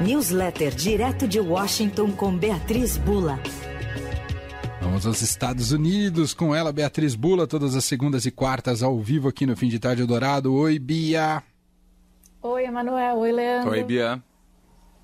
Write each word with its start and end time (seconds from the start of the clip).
Newsletter 0.00 0.72
direto 0.72 1.26
de 1.26 1.40
Washington 1.40 2.12
com 2.12 2.36
Beatriz 2.36 2.96
Bula. 2.96 3.36
Vamos 4.80 5.04
aos 5.04 5.22
Estados 5.22 5.72
Unidos 5.72 6.32
com 6.32 6.54
ela, 6.54 6.72
Beatriz 6.72 7.16
Bula, 7.16 7.48
todas 7.48 7.74
as 7.74 7.84
segundas 7.84 8.24
e 8.24 8.30
quartas 8.30 8.80
ao 8.80 9.00
vivo 9.00 9.26
aqui 9.26 9.44
no 9.44 9.56
Fim 9.56 9.68
de 9.68 9.80
Tarde 9.80 10.06
Dourado. 10.06 10.54
Oi, 10.54 10.78
Bia. 10.78 11.42
Oi, 12.40 12.64
Emanuel. 12.64 13.16
Oi, 13.16 13.32
Leandro. 13.32 13.70
Oi, 13.72 13.82
Bia. 13.82 14.22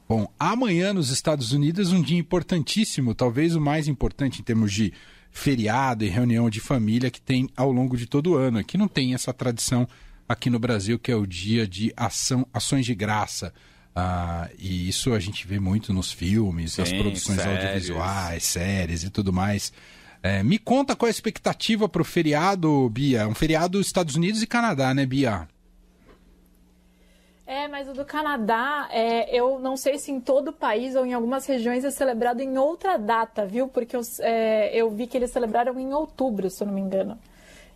Bom, 0.08 0.28
amanhã 0.38 0.92
nos 0.92 1.10
Estados 1.10 1.50
Unidos 1.50 1.90
um 1.90 2.00
dia 2.00 2.18
importantíssimo, 2.18 3.16
talvez 3.16 3.56
o 3.56 3.60
mais 3.60 3.88
importante 3.88 4.40
em 4.40 4.44
termos 4.44 4.72
de 4.72 4.92
feriado 5.28 6.04
e 6.04 6.08
reunião 6.08 6.48
de 6.48 6.60
família 6.60 7.10
que 7.10 7.20
tem 7.20 7.48
ao 7.56 7.72
longo 7.72 7.96
de 7.96 8.06
todo 8.06 8.30
o 8.30 8.36
ano. 8.36 8.58
Aqui 8.58 8.78
não 8.78 8.86
tem 8.86 9.12
essa 9.12 9.32
tradição 9.32 9.88
aqui 10.28 10.48
no 10.48 10.60
Brasil, 10.60 11.00
que 11.00 11.10
é 11.10 11.16
o 11.16 11.26
dia 11.26 11.66
de 11.66 11.92
ação, 11.96 12.46
ações 12.52 12.86
de 12.86 12.94
graça. 12.94 13.52
Ah, 13.94 14.48
e 14.58 14.88
isso 14.88 15.12
a 15.12 15.20
gente 15.20 15.46
vê 15.46 15.60
muito 15.60 15.92
nos 15.92 16.10
filmes, 16.10 16.72
Sim, 16.72 16.80
nas 16.82 16.92
produções 16.92 17.40
séries. 17.40 17.64
audiovisuais, 17.64 18.44
séries 18.44 19.04
e 19.04 19.10
tudo 19.10 19.32
mais. 19.32 19.72
É, 20.22 20.42
me 20.42 20.58
conta 20.58 20.96
qual 20.96 21.06
é 21.06 21.10
a 21.10 21.12
expectativa 21.12 21.88
para 21.88 22.02
o 22.02 22.04
feriado, 22.04 22.88
Bia. 22.90 23.28
Um 23.28 23.34
feriado 23.34 23.78
dos 23.78 23.86
Estados 23.86 24.16
Unidos 24.16 24.42
e 24.42 24.46
Canadá, 24.46 24.92
né, 24.94 25.04
Bia? 25.06 25.46
É, 27.46 27.68
mas 27.68 27.86
o 27.88 27.92
do 27.92 28.06
Canadá, 28.06 28.88
é, 28.90 29.36
eu 29.38 29.58
não 29.60 29.76
sei 29.76 29.98
se 29.98 30.10
em 30.10 30.18
todo 30.18 30.48
o 30.48 30.52
país 30.52 30.96
ou 30.96 31.04
em 31.04 31.12
algumas 31.12 31.44
regiões 31.44 31.84
é 31.84 31.90
celebrado 31.90 32.40
em 32.40 32.56
outra 32.56 32.96
data, 32.96 33.44
viu? 33.44 33.68
Porque 33.68 33.94
eu, 33.94 34.00
é, 34.20 34.74
eu 34.74 34.90
vi 34.90 35.06
que 35.06 35.16
eles 35.18 35.30
celebraram 35.30 35.78
em 35.78 35.92
outubro, 35.92 36.48
se 36.48 36.62
eu 36.62 36.66
não 36.66 36.74
me 36.74 36.80
engano. 36.80 37.18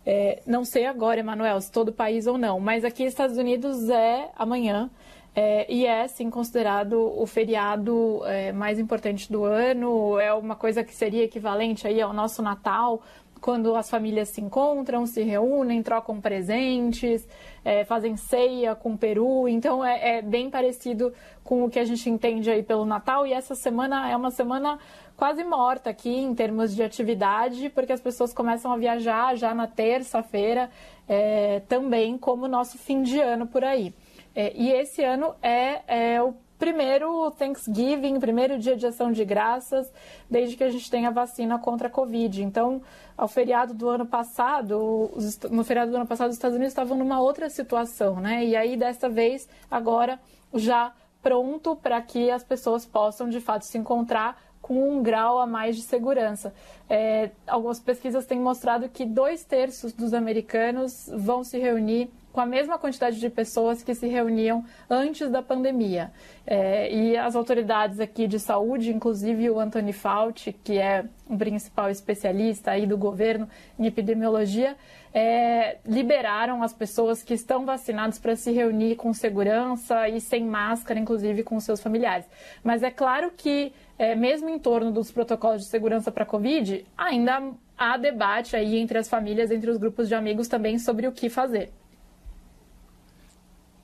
É, 0.03 0.41
não 0.45 0.65
sei 0.65 0.87
agora, 0.87 1.19
Emanuel, 1.19 1.61
se 1.61 1.71
todo 1.71 1.89
o 1.89 1.93
país 1.93 2.25
ou 2.25 2.35
não, 2.35 2.59
mas 2.59 2.83
aqui 2.83 3.03
nos 3.03 3.13
Estados 3.13 3.37
Unidos 3.37 3.89
é 3.89 4.31
amanhã. 4.35 4.89
É, 5.35 5.71
e 5.71 5.85
é, 5.85 6.07
sim, 6.07 6.29
considerado 6.29 7.13
o 7.15 7.25
feriado 7.25 8.21
é, 8.25 8.51
mais 8.51 8.79
importante 8.79 9.31
do 9.31 9.43
ano. 9.43 10.19
É 10.19 10.33
uma 10.33 10.55
coisa 10.55 10.83
que 10.83 10.93
seria 10.93 11.23
equivalente 11.23 11.87
aí 11.87 12.01
ao 12.01 12.13
nosso 12.13 12.41
Natal, 12.41 13.01
quando 13.39 13.75
as 13.75 13.89
famílias 13.89 14.29
se 14.29 14.41
encontram, 14.41 15.05
se 15.05 15.23
reúnem, 15.23 15.81
trocam 15.81 16.19
presentes, 16.19 17.27
é, 17.63 17.85
fazem 17.85 18.17
ceia 18.17 18.75
com 18.75 18.97
peru. 18.97 19.47
Então 19.47 19.83
é, 19.83 20.17
é, 20.17 20.21
bem 20.21 20.49
parecido 20.49 21.13
com 21.43 21.63
o 21.63 21.69
que 21.69 21.79
a 21.79 21.85
gente 21.85 22.09
entende 22.09 22.49
aí 22.49 22.63
pelo 22.63 22.85
Natal. 22.85 23.25
E 23.25 23.33
essa 23.33 23.55
semana 23.55 24.09
é 24.09 24.15
uma 24.15 24.31
semana 24.31 24.77
quase 25.15 25.43
morta 25.43 25.89
aqui 25.89 26.15
em 26.15 26.33
termos 26.33 26.75
de 26.75 26.83
atividade, 26.83 27.69
porque 27.69 27.91
as 27.91 28.01
pessoas 28.01 28.33
começam 28.33 28.71
a 28.71 28.77
viajar 28.77 29.35
já 29.35 29.53
na 29.53 29.67
terça-feira, 29.67 30.69
é, 31.07 31.61
também 31.67 32.17
como 32.17 32.47
nosso 32.47 32.77
fim 32.77 33.01
de 33.01 33.19
ano 33.19 33.45
por 33.47 33.63
aí. 33.63 33.93
É, 34.39 34.53
e 34.55 34.71
esse 34.71 35.03
ano 35.03 35.35
é, 35.41 36.13
é 36.13 36.23
o 36.23 36.33
primeiro 36.57 37.29
Thanksgiving, 37.31 38.21
primeiro 38.21 38.57
dia 38.57 38.73
de 38.73 38.87
ação 38.87 39.11
de 39.11 39.25
graças, 39.25 39.91
desde 40.29 40.55
que 40.55 40.63
a 40.63 40.69
gente 40.69 40.89
tem 40.89 41.05
a 41.05 41.11
vacina 41.11 41.59
contra 41.59 41.89
a 41.89 41.91
Covid. 41.91 42.41
Então, 42.41 42.81
ao 43.17 43.27
feriado 43.27 43.73
do 43.73 43.89
ano 43.89 44.05
passado, 44.05 45.11
no 45.51 45.61
feriado 45.65 45.91
do 45.91 45.97
ano 45.97 46.07
passado, 46.07 46.29
os 46.29 46.37
Estados 46.37 46.55
Unidos 46.55 46.71
estavam 46.71 46.97
numa 46.97 47.19
outra 47.19 47.49
situação, 47.49 48.21
né? 48.21 48.45
E 48.45 48.55
aí, 48.55 48.77
dessa 48.77 49.09
vez, 49.09 49.45
agora, 49.69 50.17
já 50.53 50.93
pronto 51.21 51.75
para 51.75 52.01
que 52.01 52.31
as 52.31 52.41
pessoas 52.41 52.85
possam, 52.85 53.27
de 53.27 53.41
fato, 53.41 53.65
se 53.65 53.77
encontrar 53.77 54.41
com 54.61 54.89
um 54.89 55.03
grau 55.03 55.39
a 55.39 55.45
mais 55.45 55.75
de 55.75 55.81
segurança. 55.81 56.53
É, 56.89 57.31
algumas 57.45 57.81
pesquisas 57.81 58.25
têm 58.25 58.39
mostrado 58.39 58.87
que 58.87 59.05
dois 59.05 59.43
terços 59.43 59.91
dos 59.91 60.13
americanos 60.13 61.09
vão 61.13 61.43
se 61.43 61.59
reunir 61.59 62.09
com 62.39 62.43
a 62.43 62.45
mesma 62.45 62.79
quantidade 62.79 63.19
de 63.19 63.29
pessoas 63.29 63.83
que 63.83 63.93
se 63.93 64.07
reuniam 64.07 64.63
antes 64.89 65.29
da 65.29 65.43
pandemia. 65.43 66.09
É, 66.47 66.89
e 66.89 67.17
as 67.17 67.35
autoridades 67.35 67.99
aqui 67.99 68.27
de 68.27 68.39
saúde, 68.39 68.93
inclusive 68.93 69.49
o 69.49 69.59
Anthony 69.59 69.91
Fauci, 69.91 70.53
que 70.53 70.77
é 70.77 71.03
o 71.27 71.37
principal 71.37 71.89
especialista 71.89 72.71
aí 72.71 72.87
do 72.87 72.97
governo 72.97 73.45
em 73.77 73.85
epidemiologia, 73.85 74.77
é, 75.13 75.79
liberaram 75.85 76.63
as 76.63 76.71
pessoas 76.71 77.21
que 77.21 77.33
estão 77.33 77.65
vacinadas 77.65 78.17
para 78.17 78.37
se 78.37 78.53
reunir 78.53 78.95
com 78.95 79.13
segurança 79.13 80.07
e 80.07 80.21
sem 80.21 80.45
máscara, 80.45 80.97
inclusive 80.97 81.43
com 81.43 81.59
seus 81.59 81.81
familiares. 81.81 82.25
Mas 82.63 82.83
é 82.83 82.89
claro 82.89 83.33
que, 83.35 83.73
é, 83.97 84.15
mesmo 84.15 84.47
em 84.47 84.57
torno 84.57 84.93
dos 84.93 85.11
protocolos 85.11 85.63
de 85.63 85.67
segurança 85.67 86.09
para 86.09 86.23
a 86.23 86.25
Covid, 86.25 86.85
ainda 86.97 87.51
há 87.77 87.97
debate 87.97 88.55
aí 88.55 88.77
entre 88.77 88.97
as 88.97 89.09
famílias, 89.09 89.51
entre 89.51 89.69
os 89.69 89.75
grupos 89.75 90.07
de 90.07 90.15
amigos 90.15 90.47
também 90.47 90.79
sobre 90.79 91.05
o 91.05 91.11
que 91.11 91.29
fazer. 91.29 91.69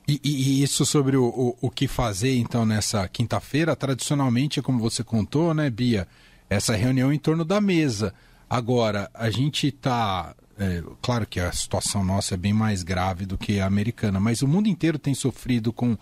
E, 0.07 0.19
e, 0.23 0.63
isso 0.63 0.85
sobre 0.85 1.17
o, 1.17 1.25
o, 1.25 1.57
o, 1.61 1.69
que 1.69 1.87
fazer, 1.87 2.37
então, 2.37 2.65
nessa 2.65 3.07
quinta-feira, 3.07 3.75
tradicionalmente, 3.75 4.61
como 4.61 4.79
você 4.79 5.03
contou, 5.03 5.53
né, 5.53 5.69
Bia, 5.69 6.07
essa 6.47 6.75
reunião 6.75 7.11
em 7.11 7.17
torno 7.17 7.43
da 7.43 7.59
mesa. 7.59 8.13
Agora, 8.47 9.09
a 9.13 9.29
gente 9.31 9.67
está. 9.67 10.35
É, 10.57 10.83
claro 11.01 11.25
que 11.25 11.39
a 11.39 11.51
situação 11.51 12.03
nossa 12.03 12.35
é 12.35 12.37
bem 12.37 12.53
mais 12.53 12.83
grave 12.83 13.25
do 13.25 13.37
que 13.37 13.59
a 13.59 13.65
americana, 13.65 14.19
mas 14.19 14.41
o 14.41 14.47
mundo 14.47 14.69
inteiro 14.69 14.99
tem 14.99 15.13
sofrido 15.13 15.73
com 15.73 15.97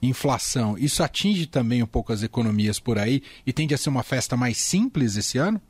inflação. 0.00 0.78
Isso 0.78 1.02
atinge 1.02 1.46
também 1.46 1.82
um 1.82 1.86
pouco 1.86 2.12
as 2.12 2.22
economias 2.22 2.78
por 2.78 2.98
aí 2.98 3.22
e 3.44 3.52
tende 3.52 3.74
a 3.74 3.78
ser 3.78 3.90
uma 3.90 4.02
festa 4.02 4.36
mais 4.36 4.56
simples 4.56 5.16
esse 5.16 5.36
ano? 5.36 5.60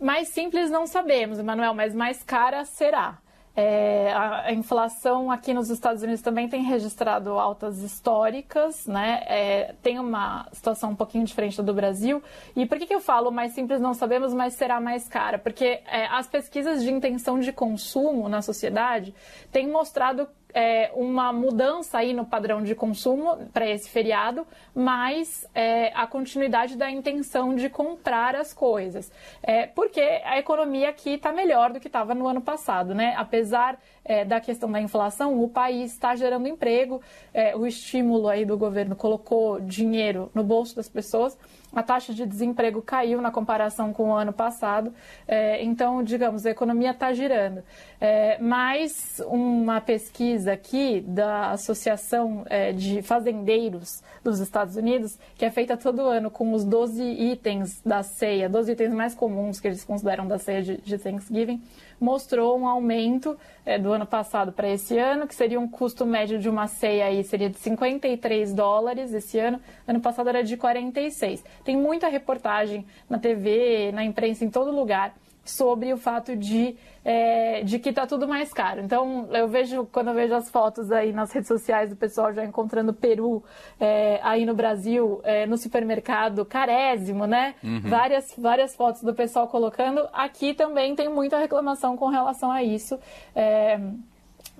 Mais 0.00 0.28
simples 0.28 0.70
não 0.70 0.86
sabemos, 0.86 1.38
Emanuel, 1.38 1.74
mas 1.74 1.94
mais 1.94 2.22
cara 2.22 2.64
será. 2.64 3.18
É, 3.56 4.12
a, 4.12 4.52
inflação 4.52 5.32
aqui 5.32 5.52
nos 5.52 5.68
Estados 5.68 6.02
Unidos 6.02 6.22
também 6.22 6.48
tem 6.48 6.62
registrado 6.62 7.30
altas 7.30 7.78
históricas, 7.82 8.86
né? 8.86 9.22
É, 9.26 9.74
tem 9.82 9.98
uma 9.98 10.46
situação 10.52 10.90
um 10.90 10.94
pouquinho 10.94 11.24
diferente 11.24 11.60
do 11.60 11.74
Brasil. 11.74 12.22
E 12.54 12.66
por 12.66 12.78
que, 12.78 12.86
que 12.86 12.94
eu 12.94 13.00
falo 13.00 13.32
mais 13.32 13.52
simples 13.52 13.80
não 13.80 13.94
sabemos, 13.94 14.32
mas 14.32 14.54
será 14.54 14.80
mais 14.80 15.08
cara? 15.08 15.38
Porque 15.38 15.80
é, 15.86 16.06
as 16.06 16.28
pesquisas 16.28 16.82
de 16.82 16.90
intenção 16.90 17.38
de 17.38 17.52
consumo 17.52 18.28
na 18.28 18.42
sociedade 18.42 19.14
têm 19.50 19.68
mostrado 19.68 20.28
é, 20.54 20.90
uma 20.94 21.32
mudança 21.32 21.98
aí 21.98 22.12
no 22.12 22.24
padrão 22.24 22.62
de 22.62 22.74
consumo 22.74 23.48
para 23.52 23.68
esse 23.68 23.88
feriado, 23.88 24.46
mas 24.74 25.46
é, 25.54 25.92
a 25.94 26.06
continuidade 26.06 26.76
da 26.76 26.90
intenção 26.90 27.54
de 27.54 27.68
comprar 27.68 28.34
as 28.34 28.52
coisas. 28.52 29.10
É, 29.42 29.66
porque 29.66 30.00
a 30.00 30.38
economia 30.38 30.88
aqui 30.88 31.10
está 31.10 31.32
melhor 31.32 31.72
do 31.72 31.80
que 31.80 31.86
estava 31.86 32.14
no 32.14 32.26
ano 32.26 32.40
passado, 32.40 32.94
né? 32.94 33.14
Apesar 33.16 33.78
é, 34.04 34.24
da 34.24 34.40
questão 34.40 34.70
da 34.70 34.80
inflação, 34.80 35.42
o 35.42 35.48
país 35.48 35.92
está 35.92 36.16
gerando 36.16 36.48
emprego, 36.48 37.02
é, 37.32 37.54
o 37.54 37.66
estímulo 37.66 38.28
aí 38.28 38.44
do 38.44 38.56
governo 38.56 38.96
colocou 38.96 39.60
dinheiro 39.60 40.30
no 40.34 40.42
bolso 40.42 40.74
das 40.74 40.88
pessoas 40.88 41.38
a 41.72 41.82
taxa 41.82 42.14
de 42.14 42.24
desemprego 42.26 42.80
caiu 42.80 43.20
na 43.20 43.30
comparação 43.30 43.92
com 43.92 44.10
o 44.10 44.14
ano 44.14 44.32
passado, 44.32 44.92
é, 45.26 45.62
então, 45.62 46.02
digamos, 46.02 46.46
a 46.46 46.50
economia 46.50 46.90
está 46.90 47.12
girando. 47.12 47.62
É, 48.00 48.38
mais 48.38 49.20
uma 49.26 49.80
pesquisa 49.80 50.52
aqui 50.52 51.00
da 51.00 51.50
Associação 51.50 52.44
é, 52.48 52.72
de 52.72 53.02
Fazendeiros 53.02 54.02
dos 54.24 54.40
Estados 54.40 54.76
Unidos, 54.76 55.18
que 55.36 55.44
é 55.44 55.50
feita 55.50 55.76
todo 55.76 56.02
ano 56.02 56.30
com 56.30 56.52
os 56.52 56.64
12 56.64 57.02
itens 57.02 57.80
da 57.84 58.02
ceia, 58.02 58.48
12 58.48 58.72
itens 58.72 58.92
mais 58.92 59.14
comuns 59.14 59.60
que 59.60 59.68
eles 59.68 59.84
consideram 59.84 60.26
da 60.26 60.38
ceia 60.38 60.62
de, 60.62 60.76
de 60.78 60.98
Thanksgiving, 60.98 61.62
mostrou 62.00 62.58
um 62.58 62.66
aumento 62.66 63.36
é, 63.64 63.78
do 63.78 63.92
ano 63.92 64.06
passado 64.06 64.52
para 64.52 64.68
esse 64.68 64.98
ano, 64.98 65.26
que 65.26 65.34
seria 65.34 65.58
um 65.58 65.68
custo 65.68 66.06
médio 66.06 66.38
de 66.38 66.48
uma 66.48 66.66
ceia 66.66 67.06
aí, 67.06 67.22
seria 67.24 67.50
de 67.50 67.58
53 67.58 68.52
dólares 68.52 69.12
esse 69.12 69.38
ano, 69.38 69.60
ano 69.86 70.00
passado 70.00 70.28
era 70.28 70.42
de 70.42 70.56
46. 70.56 71.44
Tem 71.64 71.76
muita 71.76 72.08
reportagem 72.08 72.86
na 73.08 73.18
TV, 73.18 73.92
na 73.92 74.04
imprensa, 74.04 74.44
em 74.44 74.50
todo 74.50 74.70
lugar 74.70 75.14
sobre 75.50 75.92
o 75.92 75.96
fato 75.96 76.36
de, 76.36 76.76
é, 77.04 77.62
de 77.62 77.78
que 77.78 77.88
está 77.90 78.06
tudo 78.06 78.28
mais 78.28 78.52
caro. 78.52 78.80
Então, 78.80 79.28
eu 79.32 79.48
vejo, 79.48 79.88
quando 79.90 80.08
eu 80.08 80.14
vejo 80.14 80.34
as 80.34 80.50
fotos 80.50 80.92
aí 80.92 81.12
nas 81.12 81.32
redes 81.32 81.48
sociais 81.48 81.90
do 81.90 81.96
pessoal 81.96 82.32
já 82.32 82.44
encontrando 82.44 82.92
peru 82.92 83.42
é, 83.80 84.20
aí 84.22 84.44
no 84.44 84.54
Brasil, 84.54 85.20
é, 85.24 85.46
no 85.46 85.56
supermercado, 85.56 86.44
carésimo, 86.44 87.26
né? 87.26 87.54
Uhum. 87.62 87.80
Várias, 87.80 88.34
várias 88.36 88.76
fotos 88.76 89.02
do 89.02 89.14
pessoal 89.14 89.48
colocando. 89.48 90.08
Aqui 90.12 90.54
também 90.54 90.94
tem 90.94 91.08
muita 91.08 91.38
reclamação 91.38 91.96
com 91.96 92.08
relação 92.08 92.50
a 92.50 92.62
isso. 92.62 92.98
É, 93.34 93.80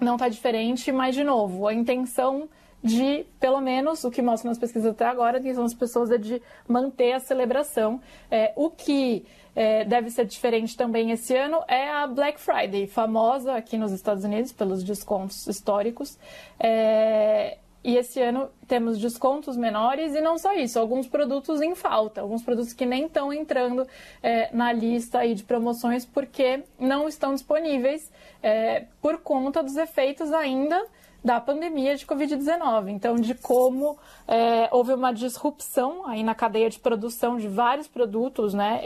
não 0.00 0.14
está 0.14 0.28
diferente, 0.28 0.90
mas, 0.92 1.14
de 1.14 1.24
novo, 1.24 1.66
a 1.66 1.74
intenção 1.74 2.48
de, 2.82 3.26
pelo 3.40 3.60
menos, 3.60 4.04
o 4.04 4.10
que 4.10 4.22
mostra 4.22 4.48
nas 4.48 4.58
pesquisas 4.58 4.92
até 4.92 5.04
agora, 5.04 5.40
que 5.40 5.52
são 5.52 5.64
as 5.64 5.74
pessoas, 5.74 6.10
é 6.10 6.18
de 6.18 6.40
manter 6.66 7.12
a 7.12 7.20
celebração. 7.20 8.00
É, 8.30 8.52
o 8.56 8.70
que 8.70 9.26
é, 9.56 9.84
deve 9.84 10.10
ser 10.10 10.24
diferente 10.24 10.76
também 10.76 11.10
esse 11.10 11.36
ano 11.36 11.62
é 11.66 11.90
a 11.90 12.06
Black 12.06 12.40
Friday, 12.40 12.86
famosa 12.86 13.54
aqui 13.54 13.76
nos 13.76 13.90
Estados 13.90 14.22
Unidos 14.22 14.52
pelos 14.52 14.84
descontos 14.84 15.46
históricos. 15.48 16.16
É, 16.60 17.58
e 17.82 17.96
esse 17.96 18.20
ano 18.20 18.50
temos 18.66 18.98
descontos 18.98 19.56
menores 19.56 20.14
e 20.14 20.20
não 20.20 20.36
só 20.36 20.54
isso, 20.54 20.78
alguns 20.78 21.06
produtos 21.06 21.60
em 21.60 21.74
falta, 21.74 22.20
alguns 22.20 22.42
produtos 22.42 22.72
que 22.72 22.84
nem 22.84 23.06
estão 23.06 23.32
entrando 23.32 23.86
é, 24.22 24.54
na 24.54 24.72
lista 24.72 25.20
aí 25.20 25.34
de 25.34 25.42
promoções 25.42 26.04
porque 26.04 26.64
não 26.78 27.08
estão 27.08 27.34
disponíveis 27.34 28.12
é, 28.42 28.84
por 29.00 29.18
conta 29.18 29.62
dos 29.62 29.76
efeitos 29.76 30.32
ainda 30.32 30.84
da 31.28 31.38
pandemia 31.38 31.94
de 31.94 32.06
Covid-19. 32.06 32.88
Então, 32.88 33.16
de 33.16 33.34
como 33.34 33.98
é, 34.26 34.66
houve 34.72 34.94
uma 34.94 35.12
disrupção 35.12 36.06
aí 36.06 36.22
na 36.22 36.34
cadeia 36.34 36.70
de 36.70 36.78
produção 36.78 37.36
de 37.36 37.46
vários 37.46 37.86
produtos, 37.86 38.54
né? 38.54 38.80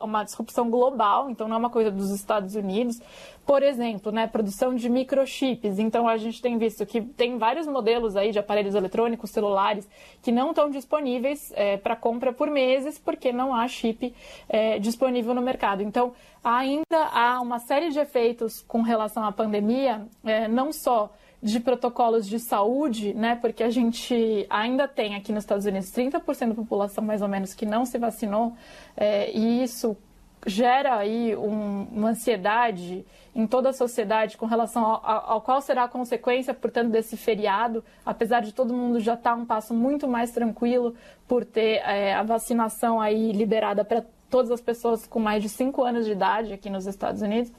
Uma 0.00 0.22
disrupção 0.22 0.70
global, 0.70 1.28
então 1.28 1.48
não 1.48 1.56
é 1.56 1.58
uma 1.58 1.68
coisa 1.68 1.90
dos 1.90 2.12
Estados 2.12 2.54
Unidos. 2.54 3.02
Por 3.44 3.64
exemplo, 3.64 4.12
né, 4.12 4.28
produção 4.28 4.72
de 4.72 4.88
microchips. 4.88 5.80
Então, 5.80 6.06
a 6.06 6.16
gente 6.16 6.40
tem 6.40 6.56
visto 6.58 6.86
que 6.86 7.00
tem 7.00 7.38
vários 7.38 7.66
modelos 7.66 8.14
aí 8.14 8.30
de 8.30 8.38
aparelhos 8.38 8.76
eletrônicos, 8.76 9.30
celulares, 9.30 9.88
que 10.22 10.30
não 10.30 10.50
estão 10.50 10.70
disponíveis 10.70 11.52
é, 11.56 11.76
para 11.76 11.96
compra 11.96 12.32
por 12.32 12.48
meses, 12.48 13.00
porque 13.00 13.32
não 13.32 13.52
há 13.52 13.66
chip 13.66 14.14
é, 14.48 14.78
disponível 14.78 15.34
no 15.34 15.42
mercado. 15.42 15.82
Então, 15.82 16.12
ainda 16.44 17.08
há 17.12 17.40
uma 17.40 17.58
série 17.58 17.90
de 17.90 17.98
efeitos 17.98 18.62
com 18.62 18.80
relação 18.80 19.24
à 19.24 19.32
pandemia, 19.32 20.06
é, 20.24 20.46
não 20.46 20.72
só 20.72 21.10
de 21.42 21.58
protocolos 21.58 22.26
de 22.26 22.38
saúde, 22.38 23.14
né? 23.14 23.34
Porque 23.36 23.62
a 23.62 23.70
gente 23.70 24.46
ainda 24.50 24.86
tem 24.86 25.14
aqui 25.14 25.32
nos 25.32 25.44
Estados 25.44 25.64
Unidos 25.64 25.90
30% 25.90 26.48
da 26.48 26.54
população 26.54 27.02
mais 27.02 27.22
ou 27.22 27.28
menos 27.28 27.54
que 27.54 27.64
não 27.64 27.86
se 27.86 27.98
vacinou, 27.98 28.54
é, 28.96 29.30
e 29.32 29.62
isso 29.62 29.96
gera 30.46 30.96
aí 30.96 31.36
um, 31.36 31.86
uma 31.92 32.10
ansiedade 32.10 33.04
em 33.34 33.46
toda 33.46 33.70
a 33.70 33.72
sociedade 33.72 34.36
com 34.36 34.46
relação 34.46 34.84
ao, 34.84 35.04
ao, 35.04 35.40
qual 35.40 35.60
será 35.60 35.84
a 35.84 35.88
consequência, 35.88 36.52
portanto, 36.52 36.90
desse 36.90 37.16
feriado, 37.16 37.84
apesar 38.04 38.40
de 38.40 38.52
todo 38.52 38.74
mundo 38.74 38.98
já 39.00 39.14
estar 39.14 39.30
tá 39.30 39.36
um 39.36 39.44
passo 39.44 39.74
muito 39.74 40.08
mais 40.08 40.30
tranquilo 40.30 40.94
por 41.28 41.44
ter 41.44 41.82
é, 41.86 42.14
a 42.14 42.22
vacinação 42.22 43.00
aí 43.00 43.32
liberada 43.32 43.84
para 43.84 44.04
todas 44.28 44.50
as 44.50 44.60
pessoas 44.60 45.06
com 45.06 45.18
mais 45.20 45.42
de 45.42 45.48
5 45.48 45.82
anos 45.82 46.06
de 46.06 46.12
idade 46.12 46.52
aqui 46.52 46.70
nos 46.70 46.86
Estados 46.86 47.20
Unidos. 47.22 47.52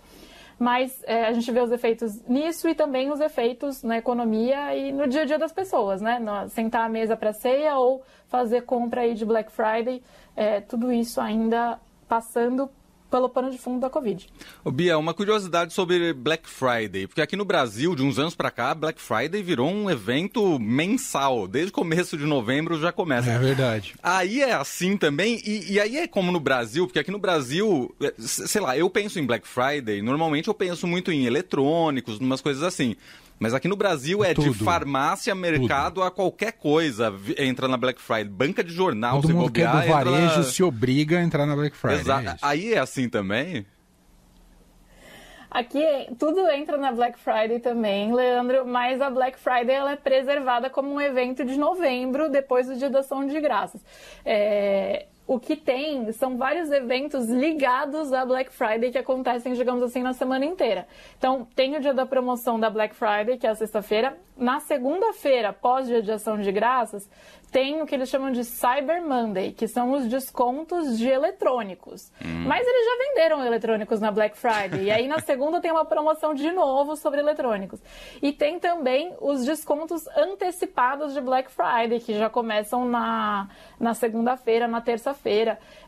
Mas 0.62 1.04
é, 1.08 1.26
a 1.26 1.34
gente 1.34 1.52
vê 1.52 1.60
os 1.60 1.72
efeitos 1.72 2.22
nisso 2.28 2.70
e 2.70 2.76
também 2.76 3.10
os 3.10 3.20
efeitos 3.20 3.82
na 3.82 3.98
economia 3.98 4.76
e 4.76 4.92
no 4.92 5.08
dia 5.08 5.24
a 5.24 5.26
dia 5.26 5.40
das 5.40 5.52
pessoas, 5.52 6.02
né? 6.02 6.20
No, 6.20 6.48
sentar 6.50 6.86
à 6.86 6.90
mesa 6.90 7.18
para 7.18 7.34
ceia 7.34 7.76
ou 7.78 8.04
fazer 8.28 8.62
compra 8.62 9.02
aí 9.02 9.16
de 9.16 9.26
Black 9.26 9.52
Friday, 9.52 10.04
é, 10.36 10.62
tudo 10.62 10.92
isso 10.92 11.20
ainda 11.20 11.80
passando 12.08 12.70
pelo 13.12 13.30
pano 13.30 13.52
de 13.52 13.58
fundo 13.58 13.82
da 13.82 13.90
Covid. 13.90 14.26
Ô 14.64 14.72
Bia, 14.72 14.98
uma 14.98 15.14
curiosidade 15.14 15.74
sobre 15.74 16.14
Black 16.14 16.50
Friday, 16.50 17.06
porque 17.06 17.22
aqui 17.22 17.36
no 17.36 17.44
Brasil, 17.44 17.94
de 17.94 18.02
uns 18.02 18.18
anos 18.18 18.34
para 18.34 18.50
cá, 18.50 18.74
Black 18.74 19.02
Friday 19.02 19.44
virou 19.44 19.70
um 19.70 19.90
evento 19.90 20.58
mensal, 20.58 21.46
desde 21.48 21.72
o 21.72 21.74
começo 21.74 22.18
de 22.18 22.26
novembro 22.26 22.80
já 22.80 22.92
começa. 22.92 23.30
É 23.30 23.38
verdade. 23.38 23.94
Aí 24.02 24.42
é 24.42 24.54
assim 24.54 24.96
também, 24.96 25.42
e, 25.46 25.74
e 25.74 25.80
aí 25.80 25.98
é 25.98 26.08
como 26.08 26.32
no 26.32 26.40
Brasil, 26.40 26.88
porque 26.88 27.00
aqui 27.00 27.12
no 27.12 27.20
Brasil, 27.20 27.94
é, 28.02 28.14
sei 28.18 28.62
lá, 28.62 28.78
eu 28.78 28.90
penso 28.90 29.20
em 29.20 29.26
Black 29.26 29.46
Friday, 29.46 30.02
normalmente 30.02 30.48
eu 30.48 30.54
penso 30.54 30.88
muito 30.88 31.12
em 31.12 31.26
eletrônicos, 31.26 32.18
umas 32.18 32.40
coisas 32.40 32.64
assim. 32.64 32.96
Mas 33.42 33.56
aqui 33.56 33.68
no 33.68 33.76
Brasil 33.76 34.24
é 34.24 34.36
Tudo. 34.36 34.52
de 34.52 34.64
farmácia, 34.64 35.34
mercado 35.34 35.96
Tudo. 35.96 36.04
a 36.04 36.12
qualquer 36.12 36.52
coisa 36.52 37.12
entra 37.40 37.68
na 37.68 37.76
Black 37.76 38.00
Friday. 38.00 38.26
Banca 38.26 38.64
de 38.64 38.72
jornal, 38.72 39.16
Todo 39.16 39.30
se 39.30 39.34
mundo 39.34 39.46
bobear, 39.46 39.72
que 39.72 39.78
é 39.78 39.82
do 39.82 39.92
varejo 39.92 40.26
entra... 40.26 40.44
se 40.44 40.62
obriga 40.62 41.18
a 41.18 41.24
entrar 41.24 41.48
na 41.48 41.56
Black 41.56 41.76
Friday. 41.76 42.02
Exato. 42.02 42.30
É 42.30 42.38
Aí 42.40 42.72
é 42.72 42.78
assim 42.78 43.10
também? 43.10 43.66
Aqui 45.50 45.84
tudo 46.20 46.48
entra 46.52 46.78
na 46.78 46.92
Black 46.92 47.20
Friday 47.20 47.60
também, 47.60 48.14
Leandro, 48.14 48.64
mas 48.64 49.02
a 49.02 49.10
Black 49.10 49.40
Friday 49.40 49.76
ela 49.76 49.94
é 49.94 49.96
preservada 49.96 50.70
como 50.70 50.94
um 50.94 51.02
evento 51.02 51.44
de 51.44 51.58
novembro, 51.58 52.30
depois 52.30 52.68
do 52.68 52.76
Dia 52.78 52.92
da 52.92 53.00
Ação 53.00 53.26
de 53.26 53.42
Graças. 53.42 53.84
É, 54.24 55.08
o 55.32 55.40
que 55.40 55.56
tem 55.56 56.12
são 56.12 56.36
vários 56.36 56.70
eventos 56.72 57.30
ligados 57.30 58.12
à 58.12 58.26
Black 58.26 58.52
Friday 58.52 58.92
que 58.92 58.98
acontecem, 58.98 59.54
digamos 59.54 59.82
assim, 59.82 60.04
na 60.04 60.12
semana 60.12 60.44
inteira. 60.44 60.86
Então, 61.18 61.48
tem 61.56 61.78
o 61.78 61.80
dia 61.80 61.94
da 61.94 62.06
promoção 62.06 62.60
da 62.60 62.70
Black 62.70 62.94
Friday, 62.94 63.38
que 63.38 63.48
é 63.48 63.50
a 63.50 63.56
sexta-feira. 63.56 64.18
Na 64.36 64.60
segunda-feira, 64.60 65.54
pós-dia 65.54 66.02
de 66.02 66.12
ação 66.12 66.38
de 66.38 66.52
graças, 66.52 67.10
tem 67.52 67.82
o 67.82 67.86
que 67.86 67.94
eles 67.94 68.10
chamam 68.10 68.32
de 68.32 68.44
Cyber 68.44 69.06
Monday, 69.06 69.52
que 69.52 69.68
são 69.68 69.92
os 69.92 70.08
descontos 70.08 70.98
de 70.98 71.08
eletrônicos. 71.08 72.12
Hum. 72.24 72.46
Mas 72.48 72.66
eles 72.66 72.86
já 72.86 73.08
venderam 73.08 73.46
eletrônicos 73.46 74.00
na 74.00 74.10
Black 74.10 74.38
Friday. 74.38 74.86
e 74.86 74.92
aí 74.92 75.08
na 75.08 75.20
segunda 75.20 75.62
tem 75.62 75.70
uma 75.72 75.86
promoção 75.86 76.34
de 76.34 76.50
novo 76.52 76.96
sobre 76.96 77.20
eletrônicos. 77.20 77.82
E 78.22 78.34
tem 78.34 78.58
também 78.58 79.14
os 79.20 79.46
descontos 79.46 80.08
antecipados 80.16 81.14
de 81.14 81.22
Black 81.22 81.52
Friday, 81.52 82.00
que 82.00 82.18
já 82.18 82.30
começam 82.30 82.86
na, 82.86 83.50
na 83.80 83.94
segunda-feira, 83.94 84.68
na 84.68 84.82
terça-feira. 84.82 85.21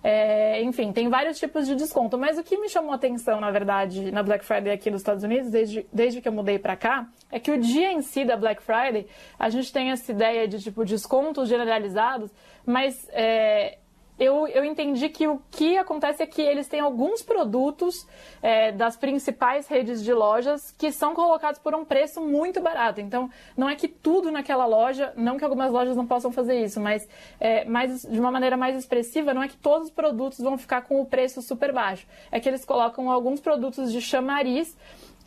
É, 0.03 0.61
enfim, 0.61 0.91
tem 0.91 1.09
vários 1.09 1.39
tipos 1.39 1.65
de 1.65 1.75
desconto. 1.75 2.17
Mas 2.17 2.37
o 2.37 2.43
que 2.43 2.57
me 2.57 2.69
chamou 2.69 2.93
atenção, 2.93 3.39
na 3.39 3.51
verdade, 3.51 4.11
na 4.11 4.21
Black 4.21 4.43
Friday 4.45 4.71
aqui 4.71 4.91
nos 4.91 5.01
Estados 5.01 5.23
Unidos, 5.23 5.49
desde, 5.49 5.85
desde 5.91 6.21
que 6.21 6.27
eu 6.27 6.33
mudei 6.33 6.59
para 6.59 6.75
cá, 6.75 7.07
é 7.31 7.39
que 7.39 7.51
o 7.51 7.57
dia 7.57 7.91
em 7.91 8.01
si 8.01 8.25
da 8.25 8.37
Black 8.37 8.61
Friday, 8.61 9.07
a 9.39 9.49
gente 9.49 9.71
tem 9.71 9.91
essa 9.91 10.11
ideia 10.11 10.47
de 10.47 10.59
tipo 10.61 10.85
descontos 10.85 11.49
generalizados, 11.49 12.31
mas 12.65 13.07
é, 13.11 13.77
eu, 14.17 14.47
eu 14.47 14.63
entendi 14.63 15.09
que 15.09 15.27
o 15.27 15.41
que 15.49 15.77
acontece 15.77 16.21
é 16.21 16.25
que 16.25 16.41
eles 16.41 16.67
têm 16.67 16.79
alguns 16.79 17.23
produtos 17.23 18.07
é, 18.41 18.71
das 18.71 18.95
principais 18.95 19.67
redes 19.67 20.03
de 20.03 20.13
lojas 20.13 20.71
que 20.77 20.91
são 20.91 21.15
colocados 21.15 21.59
por 21.59 21.73
um 21.73 21.83
preço 21.83 22.21
muito 22.21 22.61
barato. 22.61 23.01
Então, 23.01 23.29
não 23.57 23.67
é 23.67 23.75
que 23.75 23.87
tudo 23.87 24.31
naquela 24.31 24.65
loja, 24.65 25.11
não 25.15 25.37
que 25.37 25.43
algumas 25.43 25.71
lojas 25.71 25.95
não 25.95 26.05
possam 26.05 26.31
fazer 26.31 26.63
isso, 26.63 26.79
mas 26.79 27.07
é, 27.39 27.65
mais, 27.65 28.03
de 28.03 28.19
uma 28.19 28.31
maneira 28.31 28.55
mais 28.55 28.75
expressiva, 28.75 29.33
não 29.33 29.41
é 29.41 29.47
que 29.47 29.57
todos 29.57 29.87
os 29.87 29.93
produtos 29.93 30.39
vão 30.39 30.57
ficar 30.57 30.81
com 30.83 31.01
o 31.01 31.05
preço 31.05 31.41
super 31.41 31.73
baixo. 31.73 32.05
É 32.31 32.39
que 32.39 32.47
eles 32.47 32.63
colocam 32.63 33.09
alguns 33.09 33.39
produtos 33.39 33.91
de 33.91 33.99
chamariz 34.01 34.77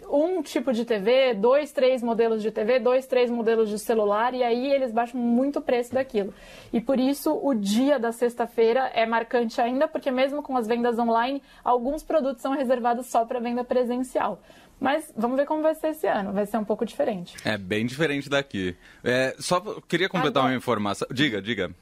um 0.09 0.43
tipo 0.43 0.73
de 0.73 0.85
TV, 0.85 1.35
dois, 1.35 1.73
três 1.73 2.03
modelos 2.03 2.43
de 2.43 2.51
TV, 2.51 2.79
dois, 2.79 3.07
três 3.07 3.31
modelos 3.31 3.69
de 3.69 3.79
celular, 3.79 4.35
e 4.35 4.43
aí 4.43 4.73
eles 4.73 4.93
baixam 4.93 5.21
muito 5.21 5.59
o 5.59 5.63
preço 5.63 5.95
daquilo. 5.95 6.33
E 6.73 6.81
por 6.81 6.99
isso 6.99 7.33
o 7.33 7.55
dia 7.55 7.99
da 7.99 8.13
sexta-feira 8.13 8.91
é 8.95 9.07
marcante 9.07 9.61
ainda, 9.61 9.89
porque 9.89 10.11
mesmo 10.11 10.43
com 10.43 10.57
as 10.57 10.67
vendas 10.67 10.99
online, 10.99 11.43
alguns 11.65 12.03
produtos 12.03 12.43
são 12.43 12.53
reservados 12.53 13.07
só 13.07 13.25
para 13.25 13.41
venda 13.41 13.65
presencial. 13.65 14.41
Mas 14.79 15.13
vamos 15.17 15.37
ver 15.37 15.47
como 15.47 15.63
vai 15.63 15.75
ser 15.75 15.89
esse 15.89 16.07
ano. 16.07 16.33
Vai 16.33 16.45
ser 16.45 16.59
um 16.59 16.65
pouco 16.65 16.85
diferente. 16.85 17.35
É 17.45 17.57
bem 17.57 17.87
diferente 17.87 18.29
daqui. 18.29 18.77
É, 19.03 19.35
só 19.39 19.61
queria 19.89 20.09
completar 20.09 20.43
Agora... 20.43 20.53
uma 20.53 20.57
informação. 20.57 21.09
Diga, 21.11 21.41
diga. 21.41 21.75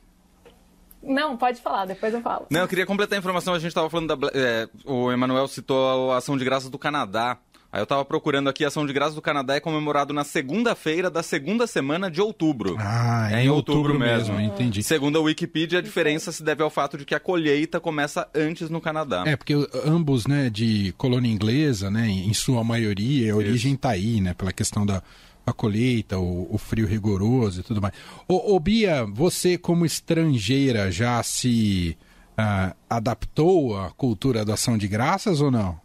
Não, 1.02 1.36
pode 1.36 1.60
falar, 1.60 1.84
depois 1.84 2.14
eu 2.14 2.22
falo. 2.22 2.46
Não, 2.48 2.60
eu 2.60 2.68
queria 2.68 2.86
completar 2.86 3.16
a 3.16 3.18
informação. 3.18 3.52
A 3.52 3.58
gente 3.58 3.68
estava 3.68 3.90
falando 3.90 4.16
da. 4.16 4.30
É, 4.32 4.68
o 4.84 5.12
Emanuel 5.12 5.48
citou 5.48 6.12
a 6.12 6.16
ação 6.16 6.36
de 6.36 6.44
graças 6.44 6.70
do 6.70 6.78
Canadá. 6.78 7.36
Aí 7.74 7.80
eu 7.80 7.86
tava 7.86 8.04
procurando 8.04 8.48
aqui, 8.48 8.64
a 8.64 8.68
Ação 8.68 8.86
de 8.86 8.92
Graças 8.92 9.16
do 9.16 9.20
Canadá 9.20 9.56
é 9.56 9.58
comemorado 9.58 10.14
na 10.14 10.22
segunda-feira 10.22 11.10
da 11.10 11.24
segunda 11.24 11.66
semana 11.66 12.08
de 12.08 12.20
outubro. 12.20 12.76
Ah, 12.78 13.28
é 13.32 13.42
em, 13.42 13.48
outubro, 13.48 13.80
outubro 13.80 13.98
mesmo. 13.98 14.36
mesmo. 14.36 14.54
entendi. 14.54 14.80
Segundo 14.80 15.18
a 15.18 15.20
Wikipedia, 15.20 15.80
a 15.80 15.82
diferença 15.82 16.30
se 16.30 16.44
deve 16.44 16.62
ao 16.62 16.70
fato 16.70 16.96
de 16.96 17.04
que 17.04 17.16
a 17.16 17.18
colheita 17.18 17.80
começa 17.80 18.28
antes 18.32 18.70
no 18.70 18.80
Canadá. 18.80 19.24
É, 19.26 19.34
porque 19.34 19.54
ambos, 19.84 20.24
né, 20.24 20.48
de 20.50 20.94
colônia 20.96 21.28
inglesa, 21.28 21.90
né, 21.90 22.08
em 22.08 22.32
sua 22.32 22.62
maioria, 22.62 23.32
a 23.32 23.36
origem 23.36 23.74
está 23.74 23.90
aí, 23.90 24.20
né, 24.20 24.34
pela 24.34 24.52
questão 24.52 24.86
da 24.86 25.02
a 25.44 25.52
colheita, 25.52 26.16
o, 26.16 26.54
o, 26.54 26.56
frio 26.56 26.86
rigoroso 26.86 27.58
e 27.58 27.62
tudo 27.64 27.82
mais. 27.82 27.92
Ô, 28.28 28.54
ô, 28.54 28.60
Bia, 28.60 29.04
você 29.04 29.58
como 29.58 29.84
estrangeira 29.84 30.92
já 30.92 31.20
se 31.24 31.98
uh, 32.38 32.72
adaptou 32.88 33.76
à 33.76 33.90
cultura 33.90 34.44
da 34.44 34.54
ação 34.54 34.78
de 34.78 34.86
graças 34.86 35.40
ou 35.40 35.50
não? 35.50 35.83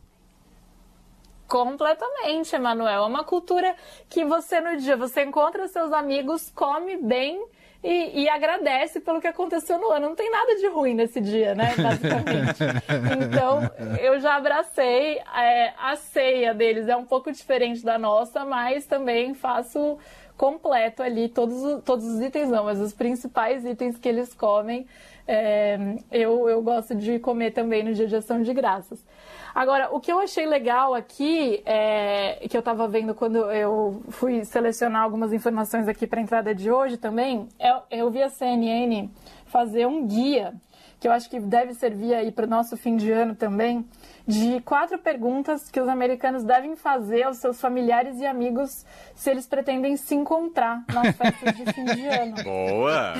Completamente, 1.49 2.55
Emanuel. 2.55 3.03
É 3.03 3.07
uma 3.07 3.23
cultura 3.23 3.75
que 4.07 4.23
você 4.23 4.61
no 4.61 4.77
dia 4.77 4.95
você 4.95 5.23
encontra 5.23 5.67
seus 5.67 5.91
amigos, 5.91 6.51
come 6.55 6.95
bem 6.97 7.43
e, 7.83 8.23
e, 8.23 8.29
agradece 8.29 8.99
pelo 8.99 9.19
que 9.19 9.27
aconteceu 9.27 9.79
no 9.79 9.89
ano. 9.89 10.09
Não 10.09 10.15
tem 10.15 10.29
nada 10.29 10.55
de 10.57 10.67
ruim 10.67 10.93
nesse 10.93 11.19
dia, 11.19 11.55
né? 11.55 11.73
Basicamente. 11.75 12.59
então, 13.25 13.61
eu 13.99 14.19
já 14.19 14.35
abracei. 14.35 15.17
É, 15.17 15.73
a 15.77 15.95
ceia 15.95 16.53
deles 16.53 16.87
é 16.87 16.95
um 16.95 17.05
pouco 17.05 17.31
diferente 17.31 17.83
da 17.83 17.97
nossa, 17.97 18.45
mas 18.45 18.85
também 18.85 19.33
faço 19.33 19.97
completo 20.37 21.01
ali 21.01 21.27
todos, 21.29 21.83
todos 21.83 22.05
os 22.05 22.21
itens, 22.21 22.49
não, 22.49 22.63
mas 22.63 22.79
os 22.79 22.93
principais 22.93 23.65
itens 23.65 23.97
que 23.97 24.07
eles 24.07 24.33
comem. 24.33 24.85
É, 25.31 25.77
eu, 26.11 26.49
eu 26.49 26.59
gosto 26.59 26.95
de 26.95 27.19
comer 27.19 27.51
também 27.51 27.83
no 27.83 27.93
dia 27.93 28.07
de 28.07 28.15
ação 28.15 28.41
de 28.41 28.51
graças. 28.51 29.05
Agora, 29.53 29.89
o 29.91 29.99
que 29.99 30.11
eu 30.11 30.19
achei 30.19 30.47
legal 30.47 30.95
aqui, 30.95 31.61
é, 31.67 32.47
que 32.49 32.57
eu 32.57 32.61
estava 32.61 32.87
vendo 32.87 33.13
quando 33.13 33.37
eu 33.51 34.01
fui 34.09 34.43
selecionar 34.43 35.03
algumas 35.03 35.31
informações 35.31 35.87
aqui 35.87 36.07
para 36.07 36.19
a 36.19 36.23
entrada 36.23 36.55
de 36.55 36.71
hoje 36.71 36.97
também, 36.97 37.47
é, 37.59 37.79
eu 37.91 38.09
vi 38.09 38.23
a 38.23 38.29
CNN 38.29 39.07
fazer 39.45 39.85
um 39.85 40.07
guia, 40.07 40.55
que 40.99 41.07
eu 41.07 41.11
acho 41.11 41.29
que 41.29 41.39
deve 41.39 41.75
servir 41.75 42.15
aí 42.15 42.31
para 42.31 42.47
o 42.47 42.49
nosso 42.49 42.75
fim 42.75 42.95
de 42.95 43.11
ano 43.11 43.35
também, 43.35 43.85
de 44.29 44.61
quatro 44.61 44.99
perguntas 44.99 45.71
que 45.71 45.81
os 45.81 45.87
americanos 45.87 46.43
devem 46.43 46.75
fazer 46.75 47.23
aos 47.23 47.37
seus 47.37 47.59
familiares 47.59 48.19
e 48.19 48.27
amigos 48.27 48.85
se 49.15 49.31
eles 49.31 49.47
pretendem 49.47 49.97
se 49.97 50.13
encontrar 50.13 50.83
nas 50.93 51.15
festas 51.17 51.55
de 51.55 51.73
fim 51.73 51.83
de 51.83 52.05
ano. 52.05 52.43
Boa! 52.43 53.13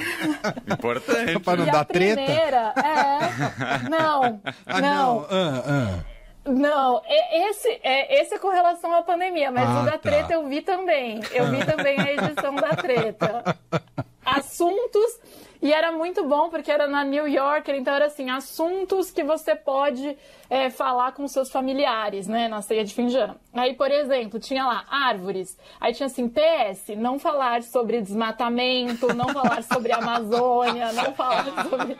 Importante. 0.72 1.40
Para 1.40 1.58
não 1.58 1.68
e 1.68 1.72
dar 1.72 1.86
treta? 1.86 2.22
Primeira, 2.22 2.74
é. 2.78 3.90
Não, 3.90 4.42
ah, 4.66 4.82
não. 4.82 4.82
não. 4.82 5.26
Ah, 5.32 5.64
ah. 5.66 6.20
Não, 6.46 7.02
esse 7.08 7.80
é, 7.84 8.22
esse 8.22 8.36
é 8.36 8.40
com 8.40 8.50
relação 8.50 8.94
à 8.94 9.02
pandemia, 9.02 9.52
mas 9.52 9.68
ah, 9.68 9.82
o 9.82 9.86
da 9.86 9.92
tá. 9.94 9.98
treta 9.98 10.34
eu 10.34 10.48
vi 10.48 10.62
também. 10.62 11.22
Eu 11.32 11.48
vi 11.48 11.66
também 11.66 12.00
a 12.00 12.14
edição 12.14 12.56
da 12.56 12.70
treta. 12.70 13.56
Assuntos 14.24 15.20
e 15.62 15.74
era 15.74 15.92
muito 15.92 16.26
bom 16.26 16.50
porque 16.50 16.72
era 16.72 16.88
na 16.88 17.04
New 17.04 17.28
Yorker, 17.28 17.76
então 17.76 17.94
era 17.94 18.06
assim, 18.06 18.30
assuntos 18.30 19.12
que 19.12 19.24
você 19.24 19.56
pode 19.56 20.18
é, 20.50 20.70
falar 20.70 21.12
com 21.12 21.28
seus 21.28 21.52
familiares, 21.52 22.28
né, 22.28 22.48
na 22.48 22.62
ceia 22.62 22.86
de 22.86 22.94
fim 22.94 23.08
de 23.08 23.18
ano. 23.18 23.36
Aí, 23.54 23.74
por 23.74 23.92
exemplo, 23.92 24.40
tinha 24.40 24.66
lá 24.66 24.86
árvores. 24.90 25.58
Aí 25.80 25.94
tinha 25.94 26.08
assim, 26.08 26.30
PS, 26.30 26.96
não 26.96 27.20
falar 27.20 27.62
sobre 27.62 28.02
desmatamento, 28.02 29.14
não 29.14 29.28
falar 29.30 29.62
sobre 29.64 29.92
Amazônia, 29.92 30.92
não 30.94 31.14
falar 31.14 31.46
sobre, 31.70 31.98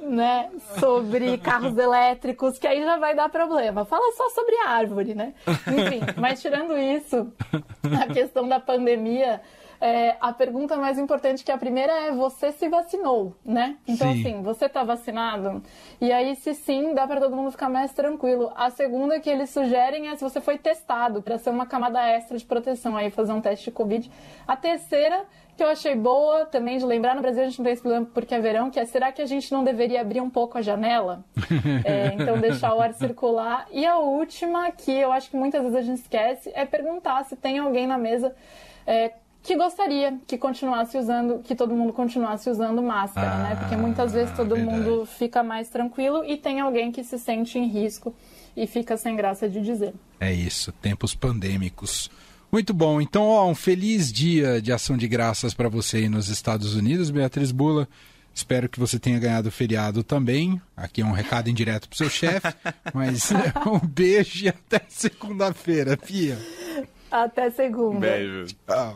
né, 0.00 0.50
sobre 0.80 1.36
carros 1.36 1.76
elétricos, 1.76 2.58
que 2.58 2.66
aí 2.66 2.82
já 2.82 2.96
vai 2.96 3.14
dar 3.14 3.28
problema. 3.28 3.84
Fala 3.84 4.10
só 4.14 4.30
sobre 4.30 4.56
árvore, 4.66 5.14
né? 5.14 5.34
Enfim, 5.46 6.00
mas 6.16 6.40
tirando 6.40 6.76
isso, 6.78 7.30
a 8.02 8.12
questão 8.12 8.48
da 8.48 8.58
pandemia 8.58 9.42
é, 9.80 10.16
a 10.20 10.32
pergunta 10.32 10.76
mais 10.76 10.98
importante 10.98 11.44
que 11.44 11.52
a 11.52 11.58
primeira 11.58 11.92
é 11.92 12.12
você 12.12 12.52
se 12.52 12.68
vacinou, 12.68 13.34
né? 13.44 13.76
Então 13.86 14.12
sim. 14.12 14.20
assim, 14.20 14.42
você 14.42 14.66
está 14.66 14.84
vacinado? 14.84 15.62
E 16.00 16.12
aí 16.12 16.34
se 16.36 16.54
sim, 16.54 16.94
dá 16.94 17.06
para 17.06 17.20
todo 17.20 17.36
mundo 17.36 17.50
ficar 17.50 17.68
mais 17.68 17.92
tranquilo. 17.92 18.52
A 18.56 18.70
segunda 18.70 19.20
que 19.20 19.28
eles 19.28 19.50
sugerem 19.50 20.08
é 20.08 20.16
se 20.16 20.22
você 20.22 20.40
foi 20.40 20.58
testado 20.58 21.22
para 21.22 21.38
ser 21.38 21.50
uma 21.50 21.66
camada 21.66 22.00
extra 22.06 22.36
de 22.38 22.44
proteção, 22.44 22.96
aí 22.96 23.10
fazer 23.10 23.32
um 23.32 23.40
teste 23.40 23.66
de 23.66 23.70
covid. 23.70 24.10
A 24.46 24.56
terceira 24.56 25.24
que 25.56 25.62
eu 25.62 25.68
achei 25.68 25.94
boa 25.94 26.44
também 26.44 26.76
de 26.76 26.84
lembrar, 26.84 27.14
no 27.14 27.22
Brasil 27.22 27.42
a 27.42 27.46
gente 27.46 27.58
não 27.58 27.64
tem 27.64 27.72
esse 27.72 27.80
problema 27.80 28.06
porque 28.12 28.34
é 28.34 28.40
verão, 28.40 28.70
que 28.70 28.78
é 28.78 28.84
será 28.84 29.10
que 29.10 29.22
a 29.22 29.26
gente 29.26 29.50
não 29.50 29.64
deveria 29.64 30.02
abrir 30.02 30.20
um 30.20 30.28
pouco 30.28 30.58
a 30.58 30.62
janela? 30.62 31.24
é, 31.82 32.12
então 32.14 32.38
deixar 32.38 32.74
o 32.74 32.80
ar 32.80 32.92
circular. 32.92 33.66
E 33.72 33.86
a 33.86 33.98
última, 33.98 34.70
que 34.70 34.92
eu 34.92 35.10
acho 35.10 35.30
que 35.30 35.36
muitas 35.36 35.62
vezes 35.62 35.76
a 35.76 35.80
gente 35.80 35.98
esquece, 36.02 36.52
é 36.54 36.66
perguntar 36.66 37.24
se 37.24 37.36
tem 37.36 37.58
alguém 37.58 37.86
na 37.86 37.96
mesa 37.96 38.34
é, 38.86 39.12
que 39.46 39.54
gostaria 39.54 40.18
que 40.26 40.36
continuasse 40.36 40.98
usando, 40.98 41.38
que 41.38 41.54
todo 41.54 41.72
mundo 41.72 41.92
continuasse 41.92 42.50
usando 42.50 42.82
máscara, 42.82 43.30
ah, 43.32 43.42
né? 43.44 43.56
Porque 43.56 43.76
muitas 43.76 44.12
vezes 44.12 44.34
todo 44.34 44.56
verdade. 44.56 44.76
mundo 44.76 45.06
fica 45.06 45.42
mais 45.42 45.68
tranquilo 45.68 46.24
e 46.24 46.36
tem 46.36 46.58
alguém 46.58 46.90
que 46.90 47.04
se 47.04 47.16
sente 47.16 47.56
em 47.56 47.68
risco 47.68 48.12
e 48.56 48.66
fica 48.66 48.96
sem 48.96 49.14
graça 49.14 49.48
de 49.48 49.60
dizer. 49.60 49.94
É 50.18 50.32
isso, 50.32 50.72
tempos 50.72 51.14
pandêmicos. 51.14 52.10
Muito 52.50 52.74
bom. 52.74 53.00
Então, 53.00 53.22
ó, 53.22 53.48
um 53.48 53.54
feliz 53.54 54.12
dia 54.12 54.60
de 54.60 54.72
ação 54.72 54.96
de 54.96 55.06
graças 55.06 55.54
para 55.54 55.68
você 55.68 55.98
aí 55.98 56.08
nos 56.08 56.28
Estados 56.28 56.74
Unidos, 56.74 57.10
Beatriz 57.10 57.52
Bula. 57.52 57.88
Espero 58.34 58.68
que 58.68 58.80
você 58.80 58.98
tenha 58.98 59.18
ganhado 59.18 59.48
o 59.48 59.52
feriado 59.52 60.02
também. 60.02 60.60
Aqui 60.76 61.02
é 61.02 61.04
um 61.04 61.12
recado 61.12 61.48
indireto 61.48 61.88
pro 61.88 61.96
seu 61.96 62.10
chefe, 62.10 62.52
mas 62.92 63.30
um 63.64 63.78
beijo 63.86 64.44
e 64.44 64.48
até 64.48 64.82
segunda-feira, 64.88 65.96
Pia. 65.96 66.36
Até 67.10 67.50
segunda. 67.50 68.00
Beijo. 68.00 68.46
Tchau. 68.66 68.94